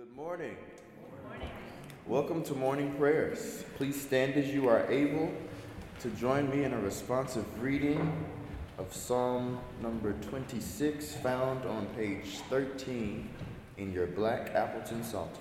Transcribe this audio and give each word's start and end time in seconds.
Good 0.00 0.16
morning. 0.16 0.56
Welcome 2.06 2.42
to 2.44 2.54
morning 2.54 2.94
prayers. 2.94 3.64
Please 3.76 4.00
stand 4.00 4.32
as 4.32 4.48
you 4.48 4.66
are 4.66 4.90
able 4.90 5.30
to 5.98 6.08
join 6.12 6.48
me 6.48 6.64
in 6.64 6.72
a 6.72 6.80
responsive 6.80 7.44
reading 7.62 8.10
of 8.78 8.94
Psalm 8.94 9.60
number 9.82 10.14
26, 10.14 11.16
found 11.16 11.66
on 11.66 11.84
page 11.96 12.38
13 12.48 13.28
in 13.76 13.92
your 13.92 14.06
black 14.06 14.54
Appleton 14.54 15.04
Psalter. 15.04 15.38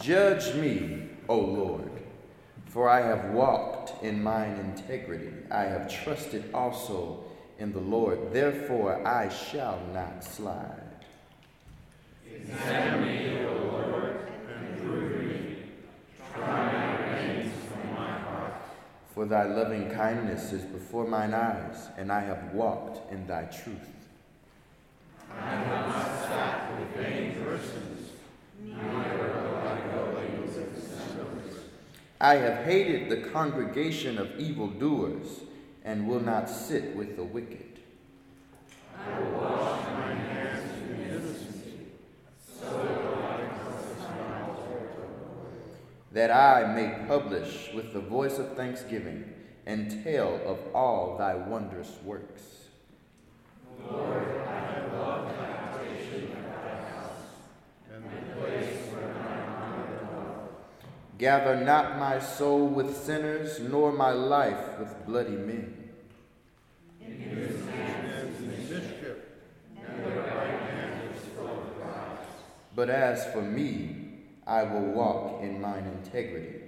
Judge 0.00 0.54
me, 0.54 1.08
O 1.28 1.40
Lord, 1.40 1.90
for 2.66 2.88
I 2.88 3.00
have 3.00 3.32
walked 3.32 4.04
in 4.04 4.22
mine 4.22 4.76
integrity. 4.76 5.32
I 5.50 5.62
have 5.62 5.92
trusted 5.92 6.54
also 6.54 7.23
in 7.58 7.72
the 7.72 7.80
Lord, 7.80 8.32
therefore 8.32 9.06
I 9.06 9.28
shall 9.28 9.80
not 9.92 10.24
slide. 10.24 10.80
Examine 12.34 13.06
me, 13.06 13.44
O 13.46 13.52
Lord, 13.72 14.28
and 14.48 14.78
prove 14.82 15.24
me. 15.24 15.56
Try 16.34 16.72
my 16.72 17.12
reins 17.12 17.52
from 17.68 17.94
my 17.94 18.10
heart. 18.10 18.54
For 19.14 19.24
thy 19.24 19.44
loving 19.44 19.90
kindness 19.90 20.52
is 20.52 20.64
before 20.64 21.06
mine 21.06 21.32
eyes, 21.32 21.88
and 21.96 22.10
I 22.10 22.20
have 22.20 22.52
walked 22.52 23.12
in 23.12 23.26
thy 23.26 23.44
truth. 23.44 23.90
I 25.30 25.40
have 25.40 25.66
not 25.68 26.28
sat 26.28 26.78
with 26.78 26.88
vain 26.96 27.34
persons, 27.44 28.10
neither 28.62 29.18
will 29.18 29.56
I 29.56 29.80
go 29.92 30.20
in 30.20 30.42
with 30.42 30.74
dissemblers. 30.74 31.54
I 32.20 32.34
have 32.36 32.64
hated 32.64 33.08
the 33.08 33.28
congregation 33.30 34.18
of 34.18 34.38
evildoers 34.38 35.40
and 35.84 36.08
will 36.08 36.20
not 36.20 36.48
sit 36.48 36.96
with 36.96 37.16
the 37.16 37.24
wicked. 37.24 37.80
I 38.98 39.20
will 39.20 39.32
wash 39.32 39.84
my 39.84 40.14
hands 40.14 40.90
in 40.90 41.00
innocency, 41.00 41.92
so. 42.60 43.00
That 46.12 46.30
I 46.30 46.72
may 46.72 47.06
publish 47.08 47.70
with 47.74 47.92
the 47.92 48.00
voice 48.00 48.38
of 48.38 48.56
thanksgiving 48.56 49.34
and 49.66 50.04
tell 50.04 50.40
of 50.46 50.58
all 50.72 51.18
thy 51.18 51.34
wondrous 51.34 51.98
works. 52.04 52.42
Lord, 53.90 54.22
I 54.46 54.60
have 54.60 54.92
loved 54.92 55.30
the 55.30 55.36
habitation 55.44 56.24
of 56.32 56.44
thy 56.44 56.76
house, 56.88 57.24
and 57.92 58.04
the 58.04 58.40
place 58.40 58.76
where 58.92 59.12
thine 59.12 59.48
honor 59.48 59.98
dwelleth. 59.98 60.50
Gather 61.16 61.64
not 61.64 61.98
my 61.98 62.18
soul 62.18 62.66
with 62.66 62.96
sinners, 62.96 63.60
nor 63.60 63.92
my 63.92 64.10
life 64.10 64.78
with 64.80 65.06
bloody 65.06 65.36
men. 65.36 65.90
In 67.00 67.20
whose 67.20 67.68
hands 67.70 68.40
is 68.40 68.70
mischief, 68.70 69.16
and 69.76 70.04
their 70.04 70.18
right 70.18 70.60
hand 70.60 71.14
is 71.14 71.22
full 71.36 71.46
of 71.46 71.78
lies. 71.78 72.26
But 72.74 72.90
as 72.90 73.24
for 73.32 73.42
me, 73.42 74.22
I 74.46 74.64
will 74.64 74.92
walk 74.92 75.42
in 75.42 75.60
mine 75.60 75.86
integrity. 76.02 76.62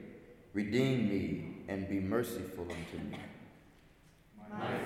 Redeem 0.52 1.08
me 1.08 1.56
and 1.69 1.89
be 1.89 1.98
merciful 1.98 2.64
unto 2.70 3.05
me. 3.05 3.19
My 4.48 4.78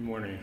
Good 0.00 0.06
morning. 0.06 0.38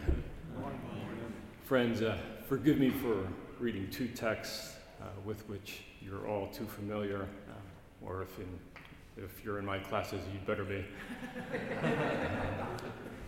Friends, 1.64 2.04
uh, 2.04 2.16
forgive 2.48 2.78
me 2.78 2.92
for 2.92 3.28
reading 3.60 3.90
two 3.90 4.08
texts 4.08 4.76
uh, 5.02 5.06
with 5.26 5.50
which 5.50 5.82
you're 6.00 6.28
all 6.28 6.46
too 6.50 6.68
familiar, 6.68 7.24
uh, 7.24 8.06
or 8.06 8.22
if, 8.22 8.38
in, 8.38 8.60
if 9.18 9.44
you're 9.44 9.58
in 9.58 9.66
my 9.66 9.80
classes, 9.80 10.22
you'd 10.32 10.46
better 10.46 10.64
be. 10.64 10.86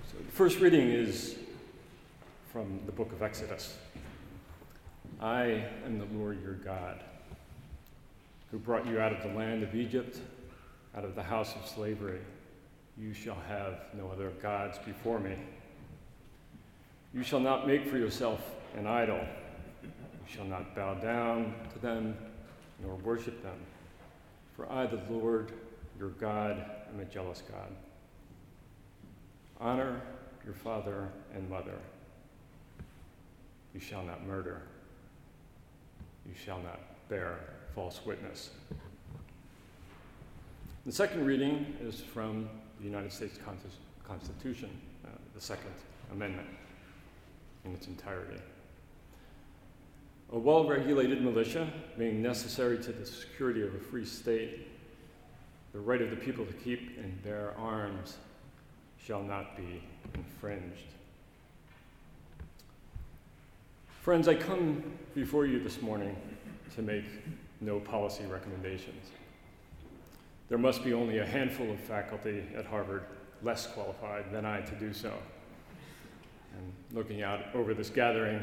so 0.07 0.17
the 0.23 0.31
first 0.31 0.59
reading 0.59 0.91
is 0.91 1.35
from 2.51 2.79
the 2.85 2.91
book 2.91 3.11
of 3.11 3.23
Exodus. 3.23 3.75
I 5.19 5.65
am 5.83 5.97
the 5.97 6.05
Lord 6.15 6.39
your 6.43 6.53
God, 6.53 7.03
who 8.51 8.59
brought 8.59 8.85
you 8.85 8.99
out 8.99 9.13
of 9.13 9.23
the 9.23 9.35
land 9.35 9.63
of 9.63 9.73
Egypt, 9.73 10.19
out 10.95 11.05
of 11.05 11.15
the 11.15 11.23
house 11.23 11.55
of 11.55 11.67
slavery. 11.67 12.19
You 12.99 13.15
shall 13.15 13.41
have 13.47 13.79
no 13.97 14.11
other 14.11 14.29
gods 14.43 14.77
before 14.85 15.19
me. 15.19 15.35
You 17.13 17.23
shall 17.23 17.39
not 17.39 17.67
make 17.67 17.87
for 17.87 17.97
yourself 17.97 18.39
an 18.77 18.85
idol. 18.85 19.19
You 19.83 19.89
shall 20.27 20.45
not 20.45 20.75
bow 20.75 20.93
down 20.95 21.55
to 21.73 21.79
them 21.79 22.15
nor 22.83 22.95
worship 22.95 23.41
them. 23.41 23.57
For 24.55 24.71
I, 24.71 24.85
the 24.85 25.01
Lord 25.09 25.51
your 25.97 26.09
God, 26.09 26.63
am 26.93 26.99
a 26.99 27.05
jealous 27.05 27.41
God. 27.51 27.69
Honor 29.59 30.01
your 30.45 30.53
father 30.53 31.09
and 31.33 31.49
mother. 31.49 31.77
You 33.73 33.79
shall 33.79 34.03
not 34.03 34.25
murder. 34.25 34.61
You 36.27 36.33
shall 36.35 36.59
not 36.59 36.79
bear 37.09 37.39
false 37.73 38.01
witness. 38.05 38.51
The 40.85 40.91
second 40.91 41.25
reading 41.25 41.75
is 41.81 41.99
from 41.99 42.49
the 42.79 42.85
United 42.85 43.11
States 43.11 43.37
Constitution, 44.07 44.69
uh, 45.05 45.09
the 45.33 45.41
Second 45.41 45.73
Amendment 46.11 46.47
in 47.65 47.73
its 47.73 47.87
entirety. 47.87 48.41
A 50.31 50.37
well 50.37 50.67
regulated 50.67 51.23
militia 51.23 51.67
being 51.97 52.21
necessary 52.21 52.77
to 52.79 52.91
the 52.91 53.05
security 53.05 53.63
of 53.63 53.73
a 53.73 53.79
free 53.79 54.05
state, 54.05 54.67
the 55.73 55.79
right 55.79 56.01
of 56.01 56.11
the 56.11 56.15
people 56.15 56.45
to 56.45 56.53
keep 56.53 56.97
and 56.99 57.23
bear 57.23 57.53
arms 57.57 58.17
shall 59.03 59.23
not 59.23 59.57
be 59.57 59.83
infringed. 60.13 60.93
Friends, 64.01 64.27
I 64.27 64.35
come 64.35 64.83
before 65.13 65.45
you 65.45 65.59
this 65.59 65.81
morning 65.81 66.15
to 66.75 66.81
make 66.81 67.05
no 67.61 67.79
policy 67.79 68.25
recommendations. 68.25 69.11
There 70.47 70.57
must 70.57 70.83
be 70.83 70.93
only 70.93 71.19
a 71.19 71.25
handful 71.25 71.69
of 71.71 71.79
faculty 71.79 72.43
at 72.55 72.65
Harvard 72.65 73.03
less 73.43 73.67
qualified 73.67 74.31
than 74.31 74.45
I 74.45 74.61
to 74.61 74.75
do 74.75 74.93
so. 74.93 75.13
And 76.57 76.73
looking 76.91 77.23
out 77.23 77.41
over 77.53 77.73
this 77.73 77.89
gathering, 77.89 78.41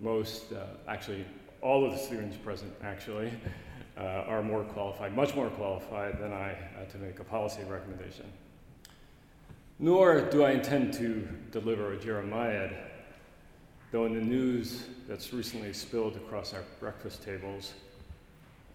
most, 0.00 0.52
uh, 0.52 0.64
actually, 0.88 1.24
all 1.60 1.84
of 1.84 1.92
the 1.92 1.98
students 1.98 2.36
present, 2.36 2.72
actually, 2.82 3.30
uh, 3.96 4.00
are 4.00 4.42
more 4.42 4.64
qualified, 4.64 5.14
much 5.14 5.34
more 5.34 5.48
qualified 5.50 6.18
than 6.18 6.32
I 6.32 6.52
uh, 6.52 6.84
to 6.90 6.98
make 6.98 7.20
a 7.20 7.24
policy 7.24 7.62
recommendation. 7.68 8.26
Nor 9.78 10.30
do 10.30 10.44
I 10.44 10.52
intend 10.52 10.92
to 10.94 11.28
deliver 11.50 11.92
a 11.92 11.98
Jeremiad, 11.98 12.76
though 13.90 14.06
in 14.06 14.14
the 14.14 14.20
news 14.20 14.86
that's 15.08 15.32
recently 15.32 15.72
spilled 15.72 16.16
across 16.16 16.54
our 16.54 16.62
breakfast 16.78 17.22
tables 17.22 17.72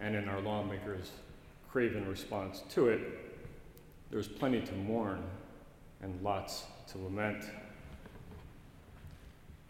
and 0.00 0.14
in 0.14 0.28
our 0.28 0.40
lawmakers' 0.40 1.10
craven 1.70 2.06
response 2.08 2.62
to 2.70 2.88
it, 2.88 3.00
there's 4.10 4.28
plenty 4.28 4.60
to 4.60 4.72
mourn 4.74 5.22
and 6.02 6.20
lots 6.22 6.64
to 6.92 6.98
lament. 6.98 7.44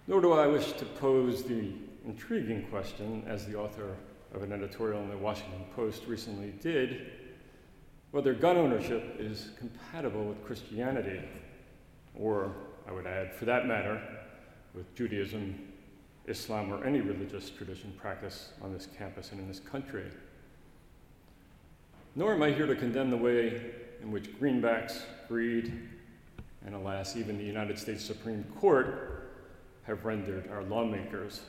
Nor 0.08 0.22
do 0.22 0.32
I 0.32 0.46
wish 0.46 0.72
to 0.72 0.86
pose 0.86 1.42
the 1.42 1.70
intriguing 2.06 2.62
question, 2.70 3.22
as 3.26 3.44
the 3.44 3.56
author 3.56 3.94
of 4.34 4.42
an 4.42 4.52
editorial 4.52 5.02
in 5.02 5.10
the 5.10 5.18
Washington 5.18 5.66
Post 5.76 6.06
recently 6.06 6.54
did, 6.62 7.10
whether 8.10 8.32
gun 8.32 8.56
ownership 8.56 9.16
is 9.18 9.50
compatible 9.58 10.24
with 10.24 10.42
Christianity, 10.46 11.20
or, 12.14 12.54
I 12.88 12.92
would 12.92 13.06
add, 13.06 13.34
for 13.34 13.44
that 13.44 13.66
matter, 13.66 14.00
with 14.74 14.94
Judaism, 14.94 15.54
Islam, 16.26 16.72
or 16.72 16.82
any 16.86 17.02
religious 17.02 17.50
tradition 17.50 17.92
practiced 17.98 18.52
on 18.62 18.72
this 18.72 18.88
campus 18.96 19.32
and 19.32 19.40
in 19.42 19.46
this 19.46 19.60
country. 19.60 20.06
Nor 22.16 22.32
am 22.32 22.42
I 22.42 22.52
here 22.52 22.66
to 22.66 22.74
condemn 22.74 23.10
the 23.10 23.16
way 23.18 23.60
in 24.00 24.10
which 24.10 24.32
greenbacks, 24.40 25.02
greed, 25.28 25.86
and 26.64 26.74
alas, 26.74 27.14
even 27.14 27.36
the 27.36 27.44
United 27.44 27.78
States 27.78 28.02
Supreme 28.02 28.44
Court 28.58 29.17
have 29.88 30.04
rendered 30.04 30.48
our 30.52 30.62
lawmakers 30.64 31.40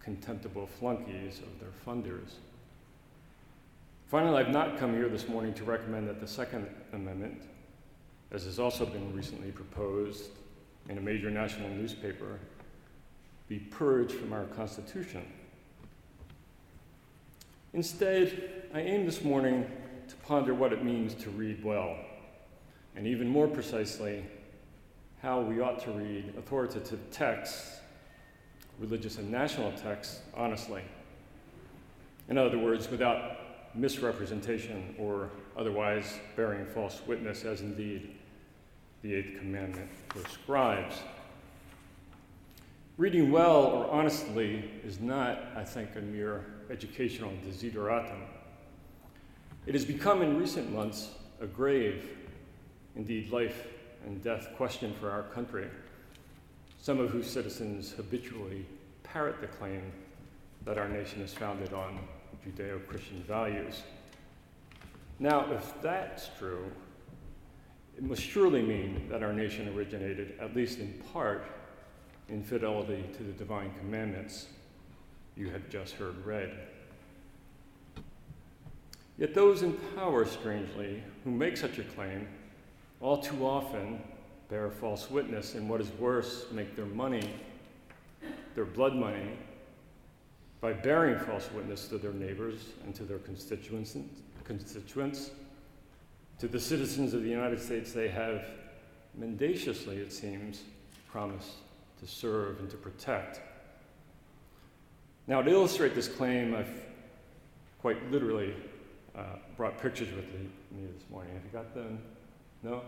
contemptible 0.00 0.66
flunkies 0.66 1.40
of 1.40 1.60
their 1.60 1.68
funders. 1.86 2.36
Finally, 4.06 4.42
I've 4.42 4.50
not 4.50 4.78
come 4.78 4.94
here 4.94 5.10
this 5.10 5.28
morning 5.28 5.52
to 5.54 5.64
recommend 5.64 6.08
that 6.08 6.18
the 6.18 6.26
Second 6.26 6.66
Amendment, 6.94 7.42
as 8.32 8.44
has 8.44 8.58
also 8.58 8.86
been 8.86 9.14
recently 9.14 9.50
proposed 9.50 10.30
in 10.88 10.96
a 10.96 11.00
major 11.00 11.30
national 11.30 11.68
newspaper, 11.68 12.38
be 13.46 13.58
purged 13.58 14.12
from 14.12 14.32
our 14.32 14.44
Constitution. 14.44 15.24
Instead, 17.74 18.68
I 18.72 18.80
aim 18.80 19.04
this 19.04 19.22
morning 19.22 19.70
to 20.08 20.16
ponder 20.16 20.54
what 20.54 20.72
it 20.72 20.82
means 20.82 21.14
to 21.16 21.30
read 21.30 21.62
well, 21.62 21.94
and 22.94 23.06
even 23.06 23.28
more 23.28 23.48
precisely, 23.48 24.24
how 25.22 25.40
we 25.40 25.60
ought 25.60 25.80
to 25.80 25.90
read 25.92 26.32
authoritative 26.38 27.00
texts, 27.10 27.78
religious 28.78 29.18
and 29.18 29.30
national 29.30 29.72
texts, 29.72 30.20
honestly. 30.34 30.82
In 32.28 32.38
other 32.38 32.58
words, 32.58 32.90
without 32.90 33.74
misrepresentation 33.74 34.94
or 34.98 35.30
otherwise 35.56 36.18
bearing 36.34 36.66
false 36.66 37.00
witness, 37.06 37.44
as 37.44 37.60
indeed 37.60 38.14
the 39.02 39.14
Eighth 39.14 39.38
Commandment 39.38 39.88
prescribes. 40.08 40.96
Reading 42.96 43.30
well 43.30 43.64
or 43.64 43.90
honestly 43.90 44.70
is 44.84 45.00
not, 45.00 45.38
I 45.54 45.64
think, 45.64 45.90
a 45.96 46.00
mere 46.00 46.46
educational 46.70 47.32
desideratum. 47.46 48.22
It 49.66 49.74
has 49.74 49.84
become 49.84 50.22
in 50.22 50.38
recent 50.38 50.72
months 50.72 51.10
a 51.40 51.46
grave, 51.46 52.08
indeed 52.94 53.30
life 53.30 53.66
and 54.06 54.22
death 54.22 54.48
question 54.56 54.94
for 54.98 55.10
our 55.10 55.24
country, 55.24 55.66
some 56.80 56.98
of 57.00 57.10
whose 57.10 57.28
citizens 57.28 57.92
habitually 57.92 58.64
parrot 59.02 59.40
the 59.40 59.46
claim 59.46 59.82
that 60.64 60.78
our 60.78 60.88
nation 60.88 61.20
is 61.20 61.34
founded 61.34 61.72
on 61.72 61.98
Judeo 62.44 62.86
Christian 62.86 63.22
values. 63.24 63.82
Now, 65.18 65.50
if 65.52 65.74
that's 65.82 66.30
true, 66.38 66.70
it 67.96 68.04
must 68.04 68.22
surely 68.22 68.62
mean 68.62 69.08
that 69.08 69.22
our 69.22 69.32
nation 69.32 69.68
originated, 69.74 70.34
at 70.40 70.54
least 70.54 70.78
in 70.78 70.92
part, 71.12 71.46
in 72.28 72.42
fidelity 72.42 73.04
to 73.16 73.22
the 73.22 73.32
divine 73.32 73.72
commandments 73.78 74.46
you 75.36 75.50
have 75.50 75.68
just 75.68 75.94
heard 75.94 76.24
read. 76.24 76.50
Yet 79.18 79.34
those 79.34 79.62
in 79.62 79.72
power, 79.94 80.26
strangely, 80.26 81.02
who 81.24 81.30
make 81.30 81.56
such 81.56 81.78
a 81.78 81.84
claim, 81.84 82.28
all 83.00 83.18
too 83.18 83.46
often 83.46 84.00
bear 84.48 84.70
false 84.70 85.10
witness, 85.10 85.54
and 85.54 85.68
what 85.68 85.80
is 85.80 85.90
worse, 85.92 86.46
make 86.52 86.76
their 86.76 86.86
money, 86.86 87.34
their 88.54 88.64
blood 88.64 88.94
money, 88.94 89.30
by 90.60 90.72
bearing 90.72 91.18
false 91.18 91.50
witness 91.52 91.88
to 91.88 91.98
their 91.98 92.12
neighbors 92.12 92.60
and 92.84 92.94
to 92.94 93.02
their 93.02 93.18
constituents, 93.18 93.96
constituents 94.44 95.30
to 96.38 96.48
the 96.48 96.60
citizens 96.60 97.14
of 97.14 97.22
the 97.22 97.28
United 97.28 97.60
States 97.60 97.92
they 97.92 98.08
have 98.08 98.44
mendaciously, 99.14 99.96
it 99.96 100.12
seems, 100.12 100.62
promised 101.10 101.52
to 102.00 102.06
serve 102.06 102.60
and 102.60 102.70
to 102.70 102.76
protect. 102.76 103.40
Now, 105.26 105.42
to 105.42 105.50
illustrate 105.50 105.94
this 105.94 106.08
claim, 106.08 106.54
I've 106.54 106.86
quite 107.80 108.10
literally 108.10 108.54
uh, 109.16 109.22
brought 109.56 109.80
pictures 109.80 110.14
with 110.14 110.26
me 110.34 110.86
this 110.94 111.10
morning. 111.10 111.32
Have 111.32 111.42
you 111.44 111.50
got 111.50 111.74
them? 111.74 111.98
No? 112.66 112.82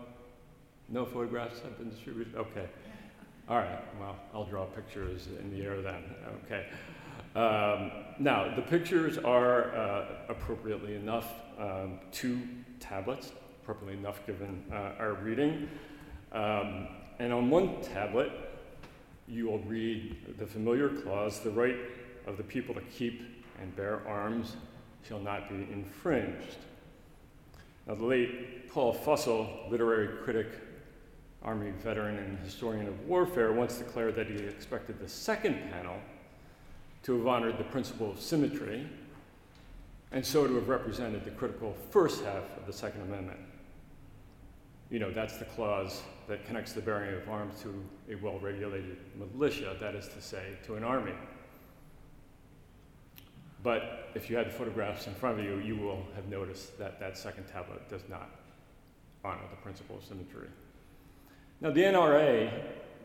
No 0.89 1.05
photographs 1.05 1.61
have 1.61 1.77
been 1.77 1.89
distributed? 1.89 2.35
Okay. 2.35 2.67
All 3.47 3.55
right. 3.55 3.79
Well, 3.97 4.17
I'll 4.33 4.43
draw 4.43 4.65
pictures 4.65 5.29
in 5.39 5.49
the 5.51 5.63
air 5.63 5.81
then. 5.81 6.03
Okay. 6.43 6.65
Um, 7.33 7.91
now, 8.19 8.53
the 8.57 8.61
pictures 8.61 9.17
are 9.17 9.73
uh, 9.73 10.05
appropriately 10.27 10.95
enough 10.95 11.31
um, 11.57 11.99
two 12.11 12.41
tablets, 12.81 13.31
appropriately 13.61 13.97
enough 13.97 14.25
given 14.27 14.65
uh, 14.69 14.99
our 14.99 15.13
reading. 15.13 15.69
Um, 16.33 16.89
and 17.19 17.31
on 17.31 17.49
one 17.49 17.81
tablet, 17.81 18.31
you 19.29 19.45
will 19.45 19.59
read 19.59 20.37
the 20.37 20.45
familiar 20.45 20.89
clause 20.89 21.39
the 21.39 21.51
right 21.51 21.77
of 22.27 22.35
the 22.35 22.43
people 22.43 22.75
to 22.75 22.81
keep 22.81 23.21
and 23.61 23.73
bear 23.77 24.05
arms 24.05 24.57
shall 25.07 25.19
not 25.19 25.47
be 25.47 25.67
infringed. 25.71 26.57
Now, 27.89 27.95
the 27.95 28.05
late 28.05 28.69
Paul 28.71 28.93
Fussell, 28.93 29.67
literary 29.71 30.09
critic, 30.23 30.45
Army 31.41 31.71
veteran, 31.71 32.17
and 32.19 32.37
historian 32.37 32.87
of 32.87 33.07
warfare, 33.07 33.51
once 33.51 33.79
declared 33.79 34.15
that 34.15 34.27
he 34.27 34.35
expected 34.35 34.99
the 34.99 35.09
second 35.09 35.71
panel 35.71 35.97
to 37.01 37.17
have 37.17 37.25
honored 37.25 37.57
the 37.57 37.63
principle 37.63 38.11
of 38.11 38.19
symmetry, 38.19 38.87
and 40.11 40.23
so 40.23 40.45
to 40.45 40.53
have 40.53 40.69
represented 40.69 41.25
the 41.25 41.31
critical 41.31 41.75
first 41.89 42.23
half 42.23 42.43
of 42.57 42.67
the 42.67 42.73
Second 42.73 43.01
Amendment. 43.01 43.39
You 44.91 44.99
know, 44.99 45.09
that's 45.09 45.37
the 45.37 45.45
clause 45.45 46.03
that 46.27 46.45
connects 46.45 46.73
the 46.73 46.81
bearing 46.81 47.15
of 47.15 47.27
arms 47.27 47.59
to 47.63 47.73
a 48.13 48.17
well 48.17 48.37
regulated 48.37 48.97
militia, 49.17 49.75
that 49.79 49.95
is 49.95 50.07
to 50.09 50.21
say, 50.21 50.43
to 50.67 50.75
an 50.75 50.83
army. 50.83 51.13
But 53.61 54.11
if 54.15 54.29
you 54.29 54.37
had 54.37 54.47
the 54.47 54.51
photographs 54.51 55.07
in 55.07 55.13
front 55.13 55.39
of 55.39 55.45
you, 55.45 55.57
you 55.59 55.75
will 55.75 56.05
have 56.15 56.27
noticed 56.27 56.77
that 56.79 56.99
that 56.99 57.17
second 57.17 57.45
tablet 57.45 57.89
does 57.89 58.03
not 58.09 58.29
honor 59.23 59.41
the 59.49 59.57
principle 59.57 59.97
of 59.97 60.03
symmetry. 60.03 60.47
Now, 61.61 61.71
the 61.71 61.81
NRA, 61.81 62.51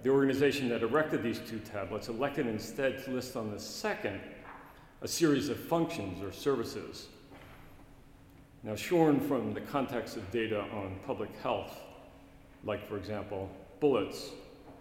the 0.03 0.11
organization 0.11 0.69
that 0.69 0.83
erected 0.83 1.23
these 1.23 1.41
two 1.41 1.59
tablets 1.59 2.09
elected 2.09 2.47
instead 2.47 3.05
to 3.05 3.11
list 3.11 3.37
on 3.37 3.51
the 3.51 3.59
second 3.59 4.21
a 5.03 5.09
series 5.09 5.49
of 5.49 5.59
functions 5.59 6.23
or 6.23 6.33
services. 6.33 7.09
Now, 8.63 8.77
shorn 8.77 9.21
from 9.21 9.53
the 9.53 9.61
context 9.61 10.17
of 10.17 10.31
data 10.31 10.61
on 10.73 10.97
public 11.05 11.31
health, 11.43 11.79
like, 12.65 12.89
for 12.89 12.97
example, 12.97 13.51
bullets 13.81 14.31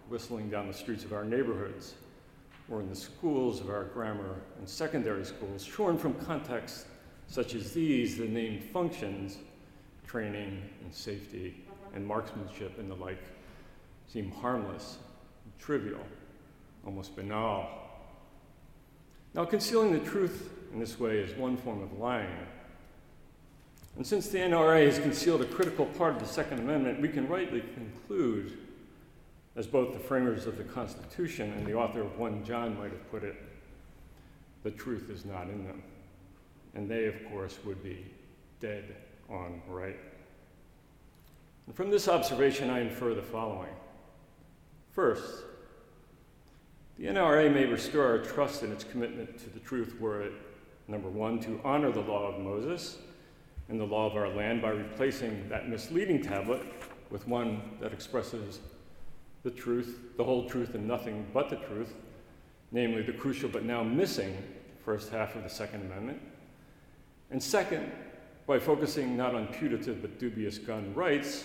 whistling 0.08 0.48
down 0.48 0.68
the 0.68 0.72
streets 0.72 1.04
of 1.04 1.12
our 1.12 1.24
neighborhoods, 1.24 1.94
or 2.70 2.80
in 2.80 2.88
the 2.88 2.96
schools 2.96 3.60
of 3.60 3.68
our 3.68 3.84
grammar 3.84 4.36
and 4.58 4.68
secondary 4.68 5.24
schools, 5.24 5.64
shorn 5.64 5.98
from 5.98 6.14
contexts 6.14 6.86
such 7.26 7.54
as 7.54 7.72
these, 7.72 8.16
the 8.16 8.26
named 8.26 8.62
functions, 8.64 9.38
training 10.06 10.62
and 10.82 10.94
safety 10.94 11.64
and 11.94 12.06
marksmanship 12.06 12.78
and 12.78 12.90
the 12.90 12.94
like, 12.94 13.22
seem 14.06 14.30
harmless, 14.30 14.98
trivial, 15.58 16.04
almost 16.84 17.16
banal. 17.16 17.68
Now, 19.34 19.44
concealing 19.44 19.92
the 19.92 20.08
truth 20.08 20.50
in 20.72 20.78
this 20.78 20.98
way 21.00 21.18
is 21.18 21.36
one 21.36 21.56
form 21.56 21.82
of 21.82 21.98
lying. 21.98 22.46
And 23.96 24.06
since 24.06 24.28
the 24.28 24.38
NRA 24.38 24.86
has 24.86 24.98
concealed 24.98 25.40
a 25.40 25.46
critical 25.46 25.86
part 25.86 26.14
of 26.14 26.20
the 26.20 26.28
Second 26.28 26.60
Amendment, 26.60 27.00
we 27.00 27.08
can 27.08 27.28
rightly 27.28 27.62
conclude 27.74 28.58
as 29.56 29.66
both 29.66 29.92
the 29.92 30.00
framers 30.00 30.46
of 30.46 30.58
the 30.58 30.64
Constitution 30.64 31.52
and 31.52 31.66
the 31.66 31.74
author 31.74 32.02
of 32.02 32.18
1 32.18 32.44
John 32.44 32.76
might 32.78 32.90
have 32.90 33.10
put 33.10 33.22
it, 33.22 33.36
the 34.62 34.70
truth 34.70 35.10
is 35.10 35.24
not 35.24 35.44
in 35.44 35.64
them. 35.64 35.82
And 36.74 36.90
they, 36.90 37.06
of 37.06 37.14
course, 37.30 37.58
would 37.64 37.82
be 37.82 38.04
dead 38.60 38.96
on 39.28 39.62
right. 39.68 39.98
And 41.66 41.74
from 41.74 41.90
this 41.90 42.08
observation, 42.08 42.68
I 42.68 42.80
infer 42.80 43.14
the 43.14 43.22
following. 43.22 43.72
First, 44.90 45.44
the 46.98 47.06
NRA 47.06 47.52
may 47.52 47.66
restore 47.66 48.06
our 48.06 48.18
trust 48.18 48.62
in 48.62 48.72
its 48.72 48.84
commitment 48.84 49.38
to 49.38 49.50
the 49.50 49.60
truth 49.60 49.98
were 50.00 50.22
it, 50.22 50.32
number 50.88 51.08
one, 51.08 51.40
to 51.40 51.60
honor 51.64 51.90
the 51.90 52.00
law 52.00 52.28
of 52.28 52.40
Moses 52.40 52.98
and 53.68 53.80
the 53.80 53.84
law 53.84 54.06
of 54.06 54.16
our 54.16 54.28
land 54.28 54.62
by 54.62 54.70
replacing 54.70 55.48
that 55.48 55.68
misleading 55.68 56.22
tablet 56.22 56.62
with 57.10 57.26
one 57.26 57.62
that 57.80 57.92
expresses 57.92 58.60
the 59.44 59.50
truth, 59.50 60.16
the 60.16 60.24
whole 60.24 60.48
truth, 60.48 60.74
and 60.74 60.88
nothing 60.88 61.26
but 61.32 61.50
the 61.50 61.56
truth, 61.56 61.92
namely 62.72 63.02
the 63.02 63.12
crucial 63.12 63.48
but 63.48 63.64
now 63.64 63.82
missing 63.82 64.36
first 64.84 65.10
half 65.10 65.36
of 65.36 65.42
the 65.42 65.48
Second 65.48 65.82
Amendment. 65.82 66.20
And 67.30 67.42
second, 67.42 67.92
by 68.46 68.58
focusing 68.58 69.16
not 69.16 69.34
on 69.34 69.46
putative 69.48 70.02
but 70.02 70.18
dubious 70.18 70.58
gun 70.58 70.92
rights, 70.94 71.44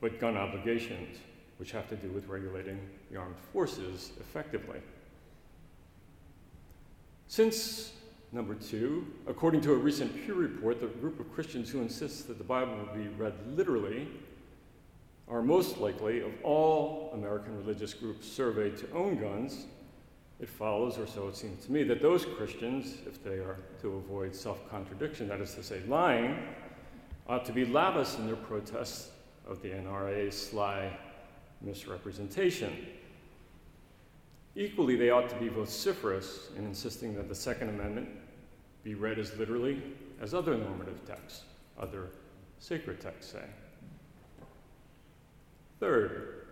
but 0.00 0.18
gun 0.18 0.36
obligations, 0.36 1.18
which 1.58 1.70
have 1.72 1.88
to 1.88 1.96
do 1.96 2.08
with 2.08 2.26
regulating 2.28 2.80
the 3.10 3.18
armed 3.18 3.38
forces 3.52 4.12
effectively. 4.20 4.80
Since, 7.26 7.92
number 8.32 8.54
two, 8.54 9.06
according 9.26 9.60
to 9.62 9.72
a 9.72 9.76
recent 9.76 10.14
Pew 10.24 10.34
report, 10.34 10.80
the 10.80 10.86
group 10.86 11.20
of 11.20 11.32
Christians 11.34 11.68
who 11.68 11.80
insists 11.80 12.22
that 12.22 12.38
the 12.38 12.44
Bible 12.44 12.76
will 12.76 12.94
be 12.94 13.08
read 13.08 13.34
literally 13.54 14.08
are 15.30 15.42
most 15.42 15.78
likely, 15.78 16.20
of 16.20 16.32
all 16.42 17.10
American 17.14 17.56
religious 17.56 17.92
groups 17.92 18.26
surveyed 18.26 18.76
to 18.78 18.90
own 18.92 19.16
guns, 19.16 19.66
it 20.40 20.48
follows, 20.48 20.98
or 20.98 21.06
so 21.06 21.28
it 21.28 21.36
seems 21.36 21.64
to 21.66 21.72
me, 21.72 21.82
that 21.82 22.00
those 22.00 22.24
Christians, 22.24 22.98
if 23.06 23.22
they 23.22 23.34
are 23.34 23.58
to 23.82 23.96
avoid 23.96 24.34
self 24.34 24.68
contradiction, 24.70 25.28
that 25.28 25.40
is 25.40 25.54
to 25.54 25.62
say, 25.62 25.80
lying, 25.88 26.38
ought 27.28 27.44
to 27.44 27.52
be 27.52 27.66
lavish 27.66 28.16
in 28.16 28.26
their 28.26 28.36
protests 28.36 29.10
of 29.46 29.60
the 29.62 29.68
NRA's 29.70 30.40
sly 30.40 30.96
misrepresentation. 31.60 32.86
Equally, 34.54 34.96
they 34.96 35.10
ought 35.10 35.28
to 35.28 35.36
be 35.36 35.48
vociferous 35.48 36.50
in 36.56 36.64
insisting 36.64 37.14
that 37.16 37.28
the 37.28 37.34
Second 37.34 37.68
Amendment 37.68 38.08
be 38.82 38.94
read 38.94 39.18
as 39.18 39.36
literally 39.36 39.82
as 40.20 40.34
other 40.34 40.56
normative 40.56 41.04
texts, 41.06 41.42
other 41.78 42.08
sacred 42.58 43.00
texts 43.00 43.32
say. 43.32 43.44
Third, 45.80 46.46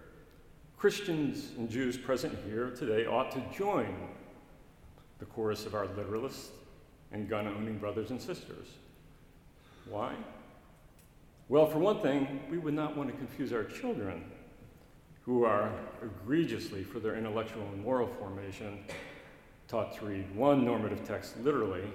Christians 0.76 1.50
and 1.58 1.68
Jews 1.68 1.96
present 1.96 2.38
here 2.48 2.70
today 2.70 3.06
ought 3.06 3.32
to 3.32 3.42
join 3.56 3.92
the 5.18 5.24
chorus 5.24 5.66
of 5.66 5.74
our 5.74 5.86
literalists 5.86 6.50
and 7.10 7.28
gun 7.28 7.48
owning 7.48 7.78
brothers 7.78 8.10
and 8.10 8.22
sisters. 8.22 8.68
Why? 9.88 10.14
Well, 11.48 11.66
for 11.66 11.78
one 11.78 12.00
thing, 12.00 12.40
we 12.50 12.58
would 12.58 12.74
not 12.74 12.96
want 12.96 13.10
to 13.10 13.16
confuse 13.16 13.52
our 13.52 13.64
children, 13.64 14.24
who 15.22 15.44
are 15.44 15.72
egregiously, 16.02 16.84
for 16.84 17.00
their 17.00 17.16
intellectual 17.16 17.62
and 17.72 17.82
moral 17.82 18.06
formation, 18.06 18.84
taught 19.66 19.96
to 19.98 20.06
read 20.06 20.36
one 20.36 20.64
normative 20.64 21.04
text 21.04 21.36
literally, 21.42 21.90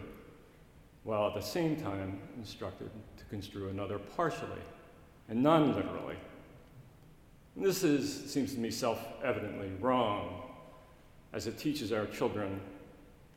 while 1.03 1.27
at 1.29 1.33
the 1.33 1.41
same 1.41 1.77
time 1.77 2.19
instructed 2.37 2.89
to 3.17 3.23
construe 3.25 3.69
another 3.69 3.99
partially 3.99 4.61
and 5.29 5.41
non 5.41 5.73
literally. 5.73 6.17
This 7.55 7.83
is, 7.83 8.31
seems 8.31 8.53
to 8.53 8.59
me 8.59 8.71
self 8.71 9.05
evidently 9.23 9.71
wrong, 9.79 10.41
as 11.33 11.47
it 11.47 11.57
teaches 11.57 11.91
our 11.91 12.05
children 12.05 12.61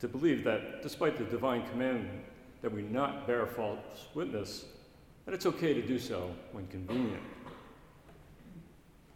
to 0.00 0.08
believe 0.08 0.44
that 0.44 0.82
despite 0.82 1.18
the 1.18 1.24
divine 1.24 1.66
commandment 1.68 2.24
that 2.62 2.72
we 2.72 2.82
not 2.82 3.26
bear 3.26 3.46
false 3.46 3.78
witness, 4.14 4.64
that 5.24 5.34
it's 5.34 5.46
okay 5.46 5.74
to 5.74 5.82
do 5.82 5.98
so 5.98 6.30
when 6.52 6.66
convenient. 6.68 7.22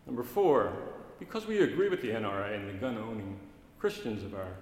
Number 0.06 0.22
four, 0.22 0.72
because 1.18 1.46
we 1.46 1.62
agree 1.62 1.88
with 1.88 2.00
the 2.00 2.08
NRA 2.08 2.54
and 2.54 2.68
the 2.68 2.74
gun 2.74 2.96
owning 2.96 3.38
Christians 3.78 4.24
of 4.24 4.34
our 4.34 4.54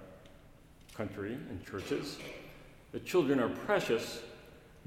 country 0.93 1.33
and 1.33 1.65
churches, 1.65 2.17
that 2.91 3.05
children 3.05 3.39
are 3.39 3.49
precious, 3.49 4.21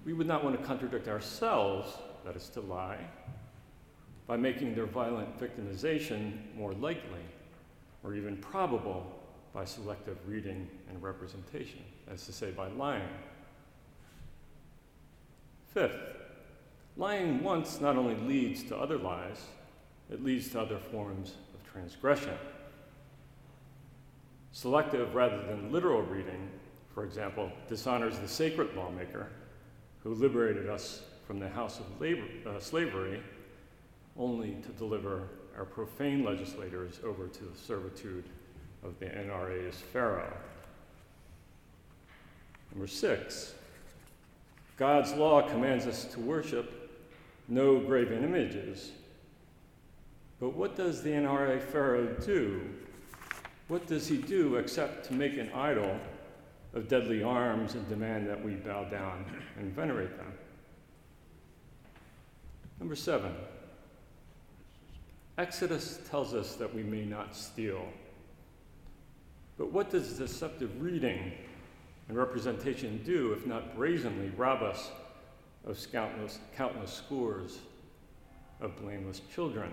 we 0.04 0.12
would 0.12 0.26
not 0.26 0.44
want 0.44 0.58
to 0.58 0.66
contradict 0.66 1.08
ourselves, 1.08 1.96
that 2.24 2.36
is 2.36 2.48
to 2.50 2.60
lie, 2.60 2.98
by 4.30 4.36
making 4.36 4.76
their 4.76 4.86
violent 4.86 5.28
victimization 5.40 6.34
more 6.54 6.72
likely 6.74 7.24
or 8.04 8.14
even 8.14 8.36
probable 8.36 9.04
by 9.52 9.64
selective 9.64 10.16
reading 10.24 10.68
and 10.88 11.02
representation, 11.02 11.80
as 12.08 12.24
to 12.24 12.32
say, 12.32 12.52
by 12.52 12.68
lying. 12.68 13.08
Fifth, 15.74 15.98
lying 16.96 17.42
once 17.42 17.80
not 17.80 17.96
only 17.96 18.14
leads 18.18 18.62
to 18.62 18.76
other 18.76 18.98
lies, 18.98 19.46
it 20.12 20.22
leads 20.22 20.48
to 20.50 20.60
other 20.60 20.78
forms 20.78 21.34
of 21.52 21.72
transgression. 21.72 22.38
Selective 24.52 25.12
rather 25.12 25.44
than 25.44 25.72
literal 25.72 26.02
reading, 26.02 26.48
for 26.94 27.04
example, 27.04 27.50
dishonors 27.68 28.16
the 28.20 28.28
sacred 28.28 28.76
lawmaker 28.76 29.26
who 30.04 30.14
liberated 30.14 30.68
us 30.68 31.02
from 31.26 31.40
the 31.40 31.48
house 31.48 31.80
of 31.80 32.00
labor, 32.00 32.28
uh, 32.46 32.60
slavery 32.60 33.20
only 34.20 34.56
to 34.62 34.68
deliver 34.72 35.28
our 35.56 35.64
profane 35.64 36.22
legislators 36.22 37.00
over 37.04 37.26
to 37.26 37.44
the 37.44 37.56
servitude 37.56 38.24
of 38.84 38.98
the 39.00 39.06
NRA's 39.06 39.76
Pharaoh. 39.76 40.32
Number 42.70 42.86
six, 42.86 43.54
God's 44.76 45.12
law 45.14 45.48
commands 45.48 45.86
us 45.86 46.04
to 46.04 46.20
worship 46.20 46.90
no 47.48 47.80
graven 47.80 48.22
images. 48.22 48.92
But 50.38 50.50
what 50.50 50.76
does 50.76 51.02
the 51.02 51.10
NRA 51.10 51.60
Pharaoh 51.60 52.14
do? 52.24 52.62
What 53.68 53.86
does 53.86 54.06
he 54.06 54.18
do 54.18 54.56
except 54.56 55.06
to 55.06 55.14
make 55.14 55.36
an 55.36 55.50
idol 55.52 55.98
of 56.74 56.88
deadly 56.88 57.22
arms 57.22 57.74
and 57.74 57.88
demand 57.88 58.28
that 58.28 58.42
we 58.42 58.52
bow 58.52 58.84
down 58.84 59.24
and 59.58 59.74
venerate 59.74 60.16
them? 60.16 60.32
Number 62.78 62.94
seven, 62.94 63.34
Exodus 65.40 65.98
tells 66.10 66.34
us 66.34 66.56
that 66.56 66.74
we 66.74 66.82
may 66.82 67.02
not 67.02 67.34
steal. 67.34 67.82
But 69.56 69.72
what 69.72 69.88
does 69.88 70.18
deceptive 70.18 70.82
reading 70.82 71.32
and 72.08 72.18
representation 72.18 73.00
do 73.06 73.32
if 73.32 73.46
not 73.46 73.74
brazenly 73.74 74.30
rob 74.36 74.62
us 74.62 74.90
of 75.66 75.78
countless, 75.90 76.40
countless 76.54 76.92
scores 76.92 77.58
of 78.60 78.78
blameless 78.82 79.22
children? 79.34 79.72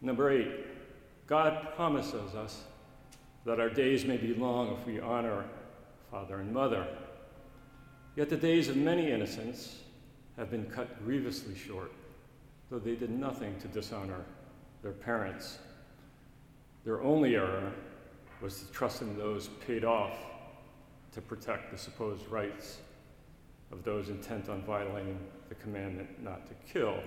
Number 0.00 0.30
eight, 0.30 1.26
God 1.26 1.74
promises 1.74 2.36
us 2.36 2.62
that 3.44 3.58
our 3.58 3.68
days 3.68 4.04
may 4.04 4.16
be 4.16 4.32
long 4.32 4.76
if 4.78 4.86
we 4.86 5.00
honor 5.00 5.44
father 6.08 6.38
and 6.38 6.52
mother. 6.52 6.86
Yet 8.14 8.30
the 8.30 8.36
days 8.36 8.68
of 8.68 8.76
many 8.76 9.10
innocents 9.10 9.78
have 10.36 10.52
been 10.52 10.66
cut 10.66 11.04
grievously 11.04 11.56
short 11.56 11.90
though 12.70 12.78
they 12.78 12.94
did 12.94 13.10
nothing 13.10 13.58
to 13.58 13.68
dishonor 13.68 14.24
their 14.82 14.92
parents. 14.92 15.58
Their 16.84 17.02
only 17.02 17.34
error 17.34 17.72
was 18.40 18.62
to 18.62 18.72
trust 18.72 19.02
in 19.02 19.18
those 19.18 19.48
paid 19.66 19.84
off 19.84 20.16
to 21.12 21.20
protect 21.20 21.72
the 21.72 21.78
supposed 21.78 22.26
rights 22.28 22.78
of 23.72 23.84
those 23.84 24.08
intent 24.08 24.48
on 24.48 24.62
violating 24.62 25.18
the 25.48 25.54
commandment 25.56 26.22
not 26.22 26.46
to 26.46 26.54
kill, 26.72 26.98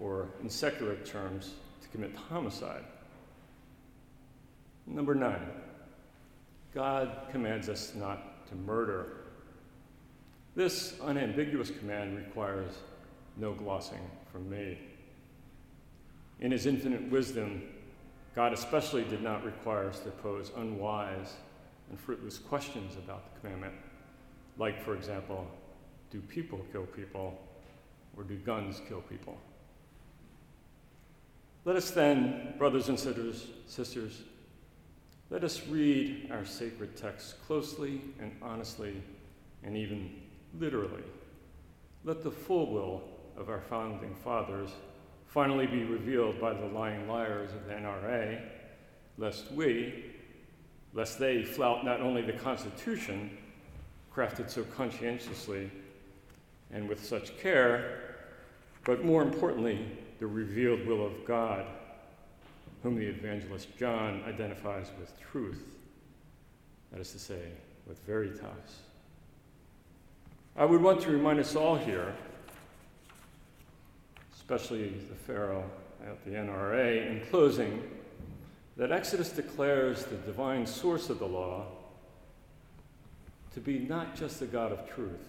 or 0.00 0.28
in 0.42 0.50
secular 0.50 0.96
terms, 0.96 1.54
to 1.80 1.88
commit 1.88 2.14
homicide. 2.14 2.84
Number 4.86 5.14
nine, 5.14 5.46
God 6.74 7.28
commands 7.30 7.68
us 7.68 7.94
not 7.94 8.46
to 8.48 8.56
murder. 8.56 9.06
This 10.56 10.98
unambiguous 11.00 11.70
command 11.70 12.16
requires 12.16 12.72
no 13.36 13.54
glossing 13.54 14.00
from 14.32 14.48
me. 14.48 14.78
In 16.40 16.50
his 16.50 16.66
infinite 16.66 17.10
wisdom, 17.10 17.62
God 18.34 18.52
especially 18.52 19.04
did 19.04 19.22
not 19.22 19.44
require 19.44 19.88
us 19.88 20.00
to 20.00 20.10
pose 20.10 20.50
unwise 20.56 21.34
and 21.90 22.00
fruitless 22.00 22.38
questions 22.38 22.96
about 22.96 23.34
the 23.34 23.40
commandment, 23.40 23.74
like, 24.58 24.82
for 24.82 24.94
example, 24.94 25.46
do 26.10 26.20
people 26.20 26.60
kill 26.72 26.86
people 26.86 27.38
or 28.16 28.24
do 28.24 28.36
guns 28.36 28.80
kill 28.88 29.02
people? 29.02 29.36
Let 31.64 31.76
us 31.76 31.90
then, 31.90 32.54
brothers 32.58 32.88
and 32.88 32.98
sisters, 32.98 33.46
sisters, 33.66 34.22
let 35.30 35.44
us 35.44 35.66
read 35.68 36.28
our 36.30 36.44
sacred 36.44 36.96
texts 36.96 37.34
closely 37.46 38.00
and 38.20 38.32
honestly 38.42 39.00
and 39.62 39.76
even 39.76 40.10
literally. 40.58 41.04
Let 42.04 42.22
the 42.22 42.30
full 42.30 42.72
will 42.72 43.02
of 43.36 43.48
our 43.48 43.60
founding 43.60 44.14
fathers 44.14 44.70
finally 45.26 45.66
be 45.66 45.84
revealed 45.84 46.40
by 46.40 46.52
the 46.52 46.66
lying 46.66 47.08
liars 47.08 47.52
of 47.52 47.66
the 47.66 47.72
NRA, 47.72 48.40
lest 49.16 49.50
we, 49.52 50.04
lest 50.92 51.18
they 51.18 51.42
flout 51.42 51.84
not 51.84 52.00
only 52.00 52.22
the 52.22 52.34
Constitution, 52.34 53.36
crafted 54.14 54.50
so 54.50 54.62
conscientiously 54.64 55.70
and 56.70 56.88
with 56.88 57.04
such 57.04 57.38
care, 57.38 58.16
but 58.84 59.04
more 59.04 59.22
importantly, 59.22 59.86
the 60.18 60.26
revealed 60.26 60.86
will 60.86 61.04
of 61.06 61.24
God, 61.24 61.64
whom 62.82 62.96
the 62.96 63.06
evangelist 63.06 63.68
John 63.78 64.22
identifies 64.26 64.90
with 64.98 65.18
truth, 65.20 65.78
that 66.90 67.00
is 67.00 67.12
to 67.12 67.18
say, 67.18 67.40
with 67.86 67.98
veritas. 68.06 68.80
I 70.56 70.64
would 70.64 70.82
want 70.82 71.00
to 71.02 71.10
remind 71.10 71.40
us 71.40 71.56
all 71.56 71.76
here, 71.76 72.14
especially 74.42 74.88
the 75.08 75.14
Pharaoh 75.14 75.64
at 76.04 76.24
the 76.24 76.32
NRA, 76.32 77.08
in 77.08 77.24
closing, 77.30 77.80
that 78.76 78.90
Exodus 78.90 79.30
declares 79.30 80.04
the 80.04 80.16
divine 80.16 80.66
source 80.66 81.10
of 81.10 81.20
the 81.20 81.26
law 81.26 81.66
to 83.54 83.60
be 83.60 83.78
not 83.78 84.16
just 84.16 84.40
the 84.40 84.46
God 84.46 84.72
of 84.72 84.92
truth. 84.92 85.28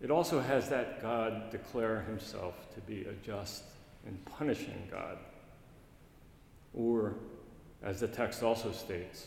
It 0.00 0.10
also 0.10 0.40
has 0.40 0.70
that 0.70 1.02
God 1.02 1.50
declare 1.50 2.00
himself 2.02 2.54
to 2.74 2.80
be 2.80 3.02
a 3.02 3.12
just 3.22 3.64
and 4.06 4.24
punishing 4.24 4.88
God. 4.90 5.18
Or, 6.72 7.16
as 7.82 8.00
the 8.00 8.08
text 8.08 8.42
also 8.42 8.72
states, 8.72 9.26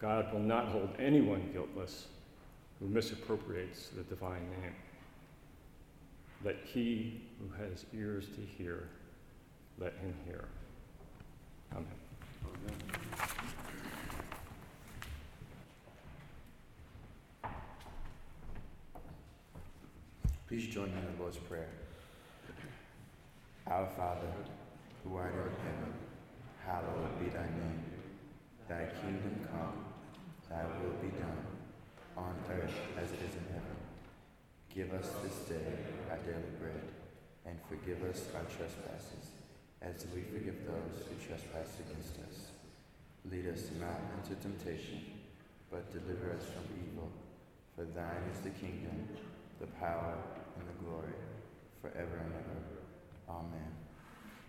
God 0.00 0.32
will 0.32 0.40
not 0.40 0.68
hold 0.68 0.90
anyone 0.98 1.50
guiltless 1.52 2.08
who 2.80 2.88
misappropriates 2.88 3.90
the 3.90 4.02
divine 4.02 4.50
name. 4.60 4.74
Let 6.44 6.56
he 6.64 7.20
who 7.40 7.50
has 7.62 7.84
ears 7.92 8.26
to 8.36 8.40
hear, 8.40 8.88
let 9.76 9.94
him 9.94 10.14
hear. 10.24 10.44
Amen. 11.72 11.86
Please 20.46 20.66
join 20.68 20.86
me 20.86 20.98
in 20.98 21.16
the 21.16 21.20
Lord's 21.20 21.36
Prayer. 21.36 21.68
Our 23.66 23.86
Father, 23.96 24.32
who 25.04 25.16
art 25.16 25.34
in 25.34 25.40
heaven, 25.40 25.92
hallowed 26.64 27.20
be 27.20 27.28
thy 27.30 27.42
name. 27.42 27.84
Thy 28.68 28.86
kingdom 29.02 29.46
come, 29.50 29.84
thy 30.48 30.62
will 30.62 30.96
be 31.02 31.08
done, 31.18 31.46
on 32.16 32.34
earth 32.50 32.72
as 32.96 33.10
it 33.10 33.18
is. 33.28 33.37
Give 34.74 34.92
us 34.92 35.08
this 35.24 35.34
day 35.48 35.72
our 36.10 36.18
daily 36.18 36.52
bread, 36.60 36.88
and 37.46 37.58
forgive 37.68 38.02
us 38.04 38.26
our 38.34 38.44
trespasses, 38.44 39.32
as 39.82 40.06
we 40.14 40.22
forgive 40.22 40.66
those 40.66 41.06
who 41.08 41.14
trespass 41.26 41.80
against 41.80 42.14
us. 42.28 42.52
Lead 43.30 43.48
us 43.48 43.70
not 43.80 44.00
into 44.16 44.40
temptation, 44.40 45.02
but 45.70 45.92
deliver 45.92 46.32
us 46.32 46.44
from 46.44 46.64
evil. 46.86 47.10
For 47.74 47.84
thine 47.84 48.24
is 48.32 48.40
the 48.40 48.50
kingdom, 48.50 49.08
the 49.60 49.66
power, 49.78 50.16
and 50.58 50.68
the 50.68 50.84
glory, 50.84 51.14
forever 51.82 52.18
and 52.24 52.32
ever. 52.34 52.60
Amen. 53.28 53.72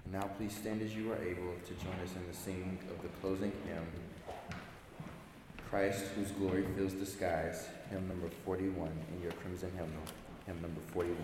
And 0.03 0.13
now 0.13 0.29
please 0.37 0.55
stand 0.55 0.81
as 0.81 0.95
you 0.95 1.11
are 1.11 1.21
able 1.23 1.53
to 1.65 1.73
join 1.73 1.95
us 2.03 2.15
in 2.15 2.27
the 2.29 2.37
singing 2.37 2.79
of 2.89 3.01
the 3.01 3.09
closing 3.19 3.51
hymn, 3.65 3.85
Christ 5.69 6.05
whose 6.15 6.31
glory 6.31 6.65
fills 6.75 6.95
the 6.95 7.05
skies, 7.05 7.67
hymn 7.89 8.07
number 8.07 8.29
41 8.45 8.91
in 9.15 9.21
your 9.21 9.31
crimson 9.33 9.71
hymnal, 9.71 10.03
hymn 10.45 10.61
number 10.61 10.81
41. 10.93 11.15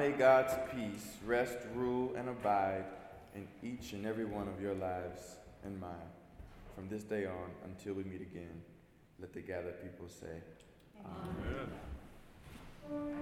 may 0.00 0.10
God's 0.12 0.54
peace 0.74 1.16
rest, 1.26 1.58
rule, 1.74 2.14
and 2.16 2.30
abide 2.30 2.86
in 3.34 3.46
each 3.62 3.92
and 3.92 4.06
every 4.06 4.24
one 4.24 4.48
of 4.48 4.58
your 4.58 4.72
lives 4.72 5.36
and 5.62 5.78
mine. 5.78 5.90
From 6.74 6.88
this 6.88 7.02
day 7.02 7.26
on 7.26 7.50
until 7.66 7.92
we 7.92 8.04
meet 8.04 8.22
again, 8.22 8.62
let 9.20 9.34
the 9.34 9.42
gathered 9.42 9.82
people 9.82 10.08
say, 10.08 10.40
Amen. 11.04 11.68
Amen. 12.90 13.20